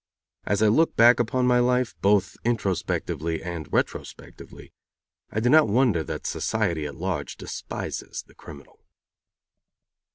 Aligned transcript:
As 0.47 0.63
I 0.63 0.67
look 0.67 0.95
back 0.95 1.19
upon 1.19 1.45
my 1.45 1.59
life 1.59 1.93
both 2.01 2.35
introspectively 2.43 3.43
and 3.43 3.71
retrospectively 3.71 4.73
I 5.29 5.39
do 5.39 5.47
not 5.51 5.67
wonder 5.67 6.03
that 6.03 6.25
society 6.25 6.87
at 6.87 6.95
large 6.95 7.37
despises 7.37 8.23
the 8.25 8.33
criminal. 8.33 8.79